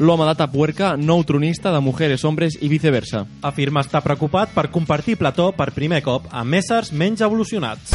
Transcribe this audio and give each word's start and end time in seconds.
L'home 0.00 0.24
de 0.24 0.32
Tapuerca, 0.32 0.94
nou 0.96 1.20
tronista 1.28 1.68
de 1.74 1.80
Mujeres, 1.84 2.24
Hombres 2.24 2.56
i 2.64 2.70
viceversa. 2.72 3.26
Afirma 3.44 3.82
estar 3.84 4.00
preocupat 4.00 4.54
per 4.54 4.70
compartir 4.72 5.18
plató 5.20 5.50
per 5.52 5.74
primer 5.76 6.00
cop 6.00 6.24
amb 6.32 6.56
éssers 6.56 6.88
menys 6.96 7.20
evolucionats. 7.20 7.92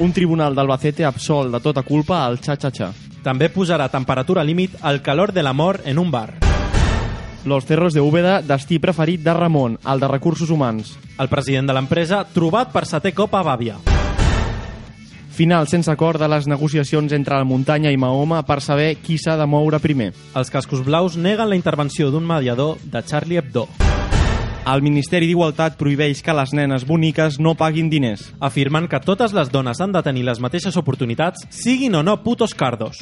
Un 0.00 0.16
tribunal 0.16 0.56
d'Albacete 0.56 1.04
absol 1.04 1.52
de 1.52 1.60
tota 1.60 1.84
culpa 1.84 2.24
al 2.24 2.40
xa-xa-xa. 2.40 2.94
També 3.22 3.52
posarà 3.52 3.92
temperatura 3.92 4.42
límit 4.42 4.80
al 4.80 5.02
calor 5.02 5.36
de 5.36 5.44
l'amor 5.44 5.82
en 5.84 6.00
un 6.00 6.10
bar. 6.10 6.47
Los 7.48 7.64
Cerros 7.64 7.94
de 7.94 8.00
Úbeda, 8.00 8.42
destí 8.42 8.78
preferit 8.78 9.22
de 9.24 9.32
Ramon, 9.32 9.78
el 9.88 10.00
de 10.00 10.08
Recursos 10.08 10.50
Humans. 10.50 10.98
El 11.18 11.28
president 11.32 11.66
de 11.70 11.74
l'empresa 11.74 12.20
trobat 12.28 12.70
per 12.74 12.84
setè 12.86 13.14
cop 13.16 13.32
a 13.34 13.42
Bàvia. 13.46 13.78
Final 15.38 15.68
sense 15.70 15.90
acord 15.90 16.20
de 16.20 16.28
les 16.28 16.48
negociacions 16.50 17.12
entre 17.14 17.38
la 17.38 17.46
muntanya 17.46 17.92
i 17.94 17.96
Mahoma 17.96 18.42
per 18.44 18.60
saber 18.60 18.96
qui 19.00 19.16
s'ha 19.22 19.36
de 19.38 19.46
moure 19.46 19.78
primer. 19.80 20.10
Els 20.36 20.50
cascos 20.50 20.82
blaus 20.84 21.16
neguen 21.16 21.48
la 21.48 21.56
intervenció 21.56 22.10
d'un 22.10 22.26
mediador 22.26 22.76
de 22.82 23.02
Charlie 23.06 23.38
Hebdo. 23.38 23.68
El 24.68 24.82
Ministeri 24.82 25.30
d'Igualtat 25.30 25.78
prohibeix 25.80 26.20
que 26.20 26.34
les 26.36 26.52
nenes 26.52 26.84
boniques 26.84 27.38
no 27.40 27.54
paguin 27.56 27.88
diners. 27.88 28.32
Afirmen 28.40 28.90
que 28.90 29.00
totes 29.00 29.32
les 29.32 29.48
dones 29.54 29.80
han 29.80 29.94
de 29.94 30.02
tenir 30.02 30.26
les 30.28 30.42
mateixes 30.44 30.76
oportunitats, 30.76 31.46
siguin 31.48 31.94
o 31.94 32.02
no 32.02 32.18
putos 32.24 32.52
cardos. 32.52 33.00